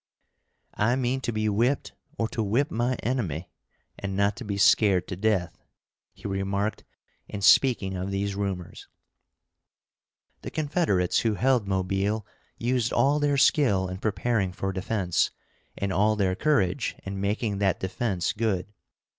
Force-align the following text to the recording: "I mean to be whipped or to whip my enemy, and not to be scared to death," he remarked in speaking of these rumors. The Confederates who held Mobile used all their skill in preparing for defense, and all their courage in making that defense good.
"I 0.79 0.95
mean 0.95 1.21
to 1.21 1.31
be 1.31 1.47
whipped 1.47 1.93
or 2.17 2.27
to 2.29 2.41
whip 2.41 2.71
my 2.71 2.95
enemy, 3.03 3.51
and 3.99 4.17
not 4.17 4.35
to 4.37 4.43
be 4.43 4.57
scared 4.57 5.07
to 5.09 5.15
death," 5.15 5.59
he 6.11 6.27
remarked 6.27 6.83
in 7.27 7.41
speaking 7.43 7.95
of 7.95 8.09
these 8.09 8.33
rumors. 8.33 8.87
The 10.41 10.49
Confederates 10.49 11.19
who 11.19 11.35
held 11.35 11.67
Mobile 11.67 12.25
used 12.57 12.91
all 12.91 13.19
their 13.19 13.37
skill 13.37 13.87
in 13.87 13.99
preparing 13.99 14.51
for 14.53 14.73
defense, 14.73 15.29
and 15.77 15.93
all 15.93 16.15
their 16.15 16.33
courage 16.33 16.95
in 17.03 17.21
making 17.21 17.59
that 17.59 17.79
defense 17.79 18.33
good. 18.33 18.73